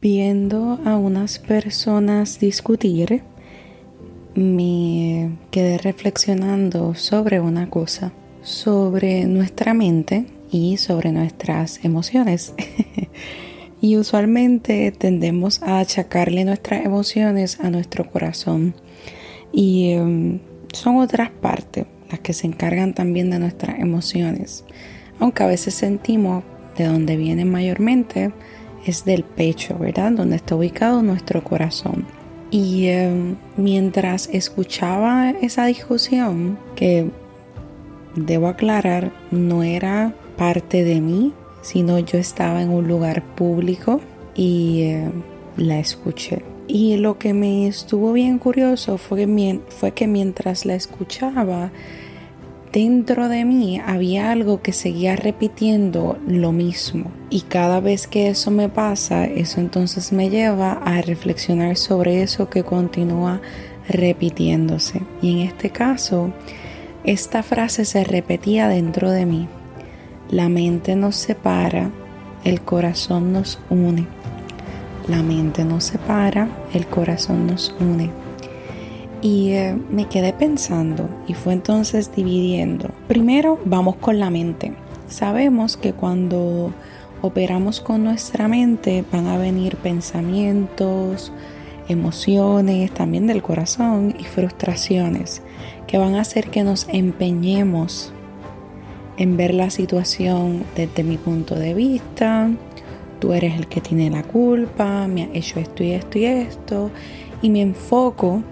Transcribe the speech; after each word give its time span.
Viendo 0.00 0.78
a 0.84 0.96
unas 0.96 1.40
personas 1.40 2.38
discutir, 2.38 3.24
me 4.36 5.36
quedé 5.50 5.76
reflexionando 5.78 6.94
sobre 6.94 7.40
una 7.40 7.68
cosa, 7.68 8.12
sobre 8.40 9.24
nuestra 9.24 9.74
mente 9.74 10.26
y 10.52 10.76
sobre 10.76 11.10
nuestras 11.10 11.84
emociones. 11.84 12.54
y 13.80 13.96
usualmente 13.96 14.92
tendemos 14.92 15.64
a 15.64 15.80
achacarle 15.80 16.44
nuestras 16.44 16.86
emociones 16.86 17.58
a 17.58 17.68
nuestro 17.68 18.08
corazón. 18.08 18.76
Y 19.52 19.94
em, 19.94 20.38
son 20.72 20.98
otras 20.98 21.30
partes 21.30 21.86
las 22.08 22.20
que 22.20 22.34
se 22.34 22.46
encargan 22.46 22.94
también 22.94 23.30
de 23.30 23.40
nuestras 23.40 23.80
emociones. 23.80 24.64
Aunque 25.18 25.42
a 25.42 25.48
veces 25.48 25.74
sentimos 25.74 26.44
de 26.76 26.84
dónde 26.84 27.16
vienen 27.16 27.50
mayormente, 27.50 28.30
es 28.86 29.04
del 29.04 29.24
pecho, 29.24 29.76
¿verdad? 29.78 30.12
Donde 30.12 30.36
está 30.36 30.56
ubicado 30.56 31.02
nuestro 31.02 31.42
corazón. 31.42 32.06
Y 32.50 32.86
em, 32.86 33.36
mientras 33.56 34.28
escuchaba 34.32 35.30
esa 35.30 35.66
discusión, 35.66 36.58
que 36.74 37.10
debo 38.14 38.48
aclarar, 38.48 39.12
no 39.30 39.62
era 39.62 40.14
parte 40.36 40.84
de 40.84 41.00
mí, 41.00 41.32
sino 41.60 41.98
yo 41.98 42.18
estaba 42.18 42.62
en 42.62 42.70
un 42.70 42.88
lugar 42.88 43.22
público 43.22 44.00
y 44.34 44.82
em, 44.84 45.12
la 45.56 45.78
escuché. 45.78 46.42
Y 46.66 46.96
lo 46.96 47.18
que 47.18 47.32
me 47.32 47.66
estuvo 47.66 48.12
bien 48.12 48.38
curioso 48.38 48.98
fue 48.98 49.26
fue 49.68 49.92
que 49.92 50.06
mientras 50.06 50.66
la 50.66 50.74
escuchaba, 50.74 51.70
dentro 52.72 53.28
de 53.28 53.44
mí 53.44 53.80
había 53.84 54.30
algo 54.30 54.62
que 54.62 54.72
seguía 54.72 55.16
repitiendo 55.16 56.18
lo 56.26 56.52
mismo. 56.52 57.10
Y 57.30 57.42
cada 57.42 57.80
vez 57.80 58.06
que 58.06 58.28
eso 58.28 58.50
me 58.50 58.68
pasa, 58.68 59.24
eso 59.24 59.60
entonces 59.60 60.12
me 60.12 60.30
lleva 60.30 60.72
a 60.72 61.00
reflexionar 61.02 61.76
sobre 61.76 62.22
eso 62.22 62.48
que 62.48 62.64
continúa 62.64 63.40
repitiéndose. 63.88 65.02
Y 65.22 65.32
en 65.32 65.48
este 65.48 65.70
caso, 65.70 66.32
esta 67.04 67.42
frase 67.42 67.84
se 67.84 68.04
repetía 68.04 68.68
dentro 68.68 69.10
de 69.10 69.26
mí. 69.26 69.48
La 70.30 70.48
mente 70.48 70.94
nos 70.94 71.16
separa, 71.16 71.90
el 72.44 72.60
corazón 72.60 73.32
nos 73.32 73.58
une. 73.70 74.06
La 75.08 75.22
mente 75.22 75.64
nos 75.64 75.84
separa, 75.84 76.48
el 76.74 76.86
corazón 76.86 77.46
nos 77.46 77.74
une. 77.80 78.27
Y 79.20 79.50
eh, 79.50 79.76
me 79.90 80.06
quedé 80.06 80.32
pensando 80.32 81.08
y 81.26 81.34
fue 81.34 81.52
entonces 81.52 82.14
dividiendo. 82.14 82.90
Primero 83.08 83.58
vamos 83.64 83.96
con 83.96 84.18
la 84.18 84.30
mente. 84.30 84.74
Sabemos 85.08 85.76
que 85.76 85.92
cuando 85.92 86.72
operamos 87.22 87.80
con 87.80 88.04
nuestra 88.04 88.46
mente 88.46 89.04
van 89.10 89.26
a 89.26 89.38
venir 89.38 89.76
pensamientos, 89.76 91.32
emociones, 91.88 92.92
también 92.92 93.26
del 93.26 93.42
corazón 93.42 94.14
y 94.18 94.24
frustraciones 94.24 95.42
que 95.86 95.98
van 95.98 96.14
a 96.14 96.20
hacer 96.20 96.50
que 96.50 96.62
nos 96.62 96.86
empeñemos 96.88 98.12
en 99.16 99.36
ver 99.36 99.54
la 99.54 99.70
situación 99.70 100.64
desde 100.76 101.02
mi 101.02 101.16
punto 101.16 101.56
de 101.56 101.74
vista. 101.74 102.50
Tú 103.18 103.32
eres 103.32 103.56
el 103.56 103.66
que 103.66 103.80
tiene 103.80 104.10
la 104.10 104.22
culpa, 104.22 105.08
me 105.08 105.24
ha 105.24 105.28
hecho 105.32 105.58
esto 105.58 105.82
y 105.82 105.92
esto 105.92 106.18
y 106.18 106.24
esto. 106.26 106.90
Y 107.42 107.50
me 107.50 107.62
enfoco 107.62 108.42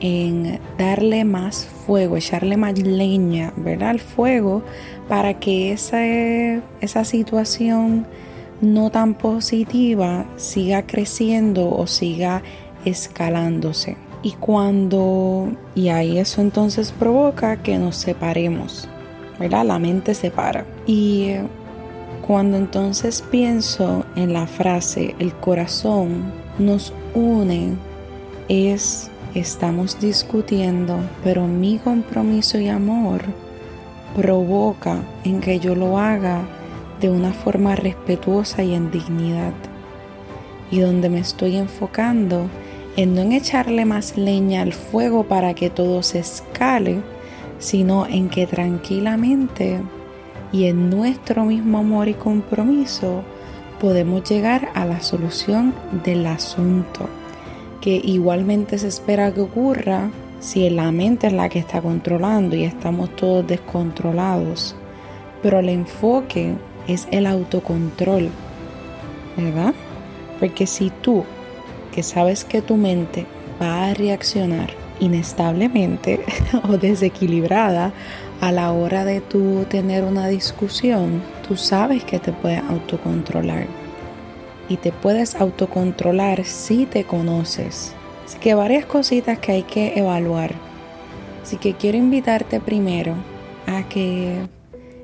en 0.00 0.60
darle 0.78 1.24
más 1.24 1.64
fuego, 1.64 2.16
echarle 2.16 2.56
más 2.56 2.78
leña, 2.78 3.52
¿verdad? 3.56 3.90
Al 3.90 4.00
fuego 4.00 4.62
para 5.08 5.38
que 5.38 5.72
esa, 5.72 7.04
situación 7.04 8.06
no 8.60 8.90
tan 8.90 9.14
positiva 9.14 10.24
siga 10.36 10.86
creciendo 10.86 11.70
o 11.70 11.86
siga 11.86 12.42
escalándose. 12.84 13.96
Y 14.22 14.32
cuando, 14.32 15.52
y 15.74 15.88
ahí 15.88 16.18
eso 16.18 16.40
entonces 16.40 16.92
provoca 16.92 17.62
que 17.62 17.78
nos 17.78 17.96
separemos, 17.96 18.88
¿verdad? 19.38 19.66
La 19.66 19.78
mente 19.78 20.14
se 20.14 20.30
para. 20.30 20.64
Y 20.86 21.34
cuando 22.26 22.56
entonces 22.56 23.22
pienso 23.30 24.06
en 24.16 24.32
la 24.32 24.46
frase, 24.46 25.14
el 25.18 25.34
corazón 25.34 26.32
nos 26.58 26.94
une, 27.14 27.74
es 28.48 29.10
estamos 29.34 30.00
discutiendo, 30.00 30.98
pero 31.22 31.46
mi 31.46 31.78
compromiso 31.78 32.58
y 32.58 32.68
amor 32.68 33.22
provoca 34.16 35.02
en 35.24 35.40
que 35.40 35.58
yo 35.58 35.74
lo 35.74 35.98
haga 35.98 36.42
de 37.00 37.10
una 37.10 37.32
forma 37.32 37.74
respetuosa 37.74 38.62
y 38.62 38.74
en 38.74 38.90
dignidad. 38.90 39.52
Y 40.70 40.80
donde 40.80 41.08
me 41.08 41.18
estoy 41.18 41.56
enfocando 41.56 42.48
en 42.96 43.14
no 43.14 43.22
en 43.22 43.32
echarle 43.32 43.84
más 43.84 44.16
leña 44.16 44.62
al 44.62 44.72
fuego 44.72 45.24
para 45.24 45.54
que 45.54 45.68
todo 45.68 46.02
se 46.04 46.20
escale, 46.20 47.00
sino 47.58 48.06
en 48.06 48.28
que 48.28 48.46
tranquilamente 48.46 49.80
y 50.52 50.66
en 50.66 50.90
nuestro 50.90 51.44
mismo 51.44 51.78
amor 51.78 52.08
y 52.08 52.14
compromiso 52.14 53.22
podemos 53.80 54.28
llegar 54.28 54.68
a 54.74 54.84
la 54.86 55.00
solución 55.00 55.74
del 56.04 56.26
asunto 56.26 57.08
que 57.84 58.00
igualmente 58.02 58.78
se 58.78 58.88
espera 58.88 59.34
que 59.34 59.42
ocurra 59.42 60.08
si 60.40 60.70
la 60.70 60.90
mente 60.90 61.26
es 61.26 61.34
la 61.34 61.50
que 61.50 61.58
está 61.58 61.82
controlando 61.82 62.56
y 62.56 62.64
estamos 62.64 63.14
todos 63.14 63.46
descontrolados. 63.46 64.74
Pero 65.42 65.58
el 65.58 65.68
enfoque 65.68 66.54
es 66.88 67.06
el 67.10 67.26
autocontrol, 67.26 68.30
¿verdad? 69.36 69.74
Porque 70.40 70.66
si 70.66 70.88
tú, 71.02 71.24
que 71.94 72.02
sabes 72.02 72.46
que 72.46 72.62
tu 72.62 72.78
mente 72.78 73.26
va 73.60 73.88
a 73.88 73.92
reaccionar 73.92 74.70
inestablemente 74.98 76.24
o 76.66 76.78
desequilibrada 76.78 77.92
a 78.40 78.50
la 78.50 78.72
hora 78.72 79.04
de 79.04 79.20
tú 79.20 79.66
tener 79.68 80.04
una 80.04 80.28
discusión, 80.28 81.20
tú 81.46 81.58
sabes 81.58 82.02
que 82.02 82.18
te 82.18 82.32
puedes 82.32 82.62
autocontrolar 82.62 83.83
y 84.68 84.76
te 84.76 84.92
puedes 84.92 85.34
autocontrolar 85.34 86.44
si 86.44 86.86
te 86.86 87.04
conoces. 87.04 87.94
Así 88.24 88.38
que 88.38 88.54
varias 88.54 88.86
cositas 88.86 89.38
que 89.38 89.52
hay 89.52 89.62
que 89.62 89.98
evaluar. 89.98 90.54
Así 91.42 91.56
que 91.56 91.74
quiero 91.74 91.98
invitarte 91.98 92.60
primero 92.60 93.14
a 93.66 93.86
que 93.88 94.46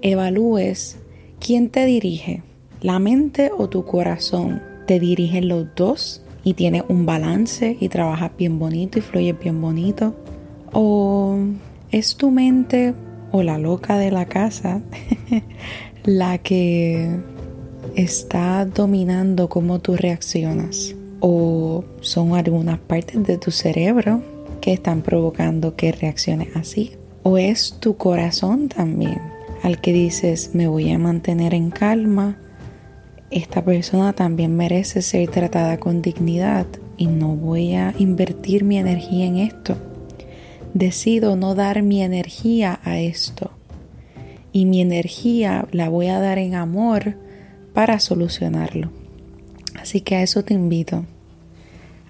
evalúes 0.00 0.98
quién 1.38 1.68
te 1.68 1.84
dirige, 1.84 2.42
la 2.80 2.98
mente 2.98 3.50
o 3.56 3.68
tu 3.68 3.84
corazón. 3.84 4.62
¿Te 4.86 4.98
dirigen 4.98 5.48
los 5.48 5.66
dos 5.76 6.22
y 6.42 6.54
tienes 6.54 6.82
un 6.88 7.06
balance 7.06 7.76
y 7.78 7.88
trabajas 7.88 8.32
bien 8.36 8.58
bonito 8.58 8.98
y 8.98 9.02
fluyes 9.02 9.38
bien 9.38 9.60
bonito? 9.60 10.14
¿O 10.72 11.38
es 11.90 12.16
tu 12.16 12.30
mente 12.30 12.94
o 13.30 13.42
la 13.42 13.58
loca 13.58 13.98
de 13.98 14.10
la 14.10 14.26
casa 14.26 14.80
la 16.04 16.38
que 16.38 17.20
está 17.96 18.64
dominando 18.64 19.48
cómo 19.48 19.80
tú 19.80 19.96
reaccionas 19.96 20.94
o 21.20 21.84
son 22.00 22.34
algunas 22.34 22.78
partes 22.78 23.22
de 23.24 23.38
tu 23.38 23.50
cerebro 23.50 24.22
que 24.60 24.72
están 24.72 25.02
provocando 25.02 25.76
que 25.76 25.92
reacciones 25.92 26.56
así 26.56 26.92
o 27.22 27.38
es 27.38 27.76
tu 27.80 27.96
corazón 27.96 28.68
también 28.68 29.20
al 29.62 29.80
que 29.80 29.92
dices 29.92 30.50
me 30.54 30.66
voy 30.66 30.90
a 30.90 30.98
mantener 30.98 31.54
en 31.54 31.70
calma. 31.70 32.36
Esta 33.30 33.64
persona 33.64 34.12
también 34.12 34.56
merece 34.56 35.00
ser 35.00 35.30
tratada 35.30 35.78
con 35.78 36.02
dignidad 36.02 36.66
y 36.96 37.06
no 37.06 37.28
voy 37.28 37.74
a 37.74 37.94
invertir 37.98 38.64
mi 38.64 38.76
energía 38.76 39.26
en 39.26 39.38
esto. 39.38 39.76
Decido 40.74 41.36
no 41.36 41.54
dar 41.54 41.82
mi 41.82 42.02
energía 42.02 42.80
a 42.84 42.98
esto. 42.98 43.50
Y 44.52 44.66
mi 44.66 44.82
energía 44.82 45.66
la 45.70 45.88
voy 45.88 46.08
a 46.08 46.20
dar 46.20 46.38
en 46.38 46.54
amor 46.54 47.16
para 47.72 47.98
solucionarlo. 47.98 48.90
Así 49.80 50.00
que 50.00 50.16
a 50.16 50.22
eso 50.22 50.44
te 50.44 50.54
invito, 50.54 51.04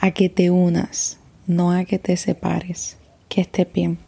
a 0.00 0.12
que 0.12 0.28
te 0.28 0.50
unas, 0.50 1.18
no 1.46 1.72
a 1.72 1.84
que 1.84 1.98
te 1.98 2.16
separes. 2.16 2.96
Que 3.28 3.42
esté 3.42 3.68
bien. 3.72 3.98